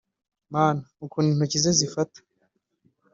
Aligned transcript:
(mana! 0.53 0.81
ukuntu 1.05 1.27
intoki 1.33 1.57
ze 1.63 1.71
zifata!) 1.79 2.19